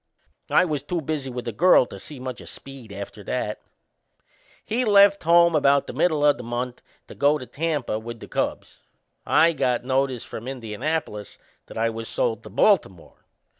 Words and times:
I 0.49 0.65
was 0.65 0.81
too 0.81 0.99
busy 0.99 1.29
with 1.29 1.45
the 1.45 1.51
girl 1.51 1.85
to 1.85 1.99
see 1.99 2.19
much 2.19 2.41
o' 2.41 2.45
Speed 2.45 2.91
after 2.91 3.23
that. 3.25 3.61
He 4.65 4.83
left 4.83 5.21
home 5.21 5.53
about 5.53 5.85
the 5.85 5.93
middle 5.93 6.23
o' 6.23 6.33
the 6.33 6.41
month 6.41 6.81
to 7.07 7.13
go 7.13 7.37
to 7.37 7.45
Tampa 7.45 7.99
with 7.99 8.19
the 8.19 8.27
Cubs. 8.27 8.79
I 9.27 9.53
got 9.53 9.85
notice 9.85 10.23
from 10.23 10.47
Indianapolis 10.47 11.37
that 11.67 11.77
I 11.77 11.91
was 11.91 12.07
sold 12.07 12.41
to 12.41 12.49
Baltimore. 12.49 13.27